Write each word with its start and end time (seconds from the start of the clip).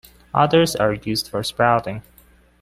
Others 0.33 0.75
are 0.77 0.93
used 0.95 1.27
for 1.29 1.43
sprouting. 1.43 2.01